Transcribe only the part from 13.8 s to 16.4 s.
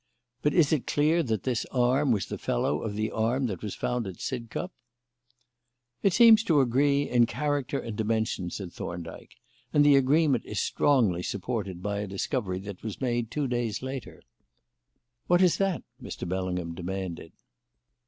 later." "What is that?" Mr.